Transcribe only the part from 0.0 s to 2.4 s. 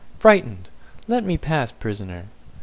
Frightened! Let me pass, prisoner!"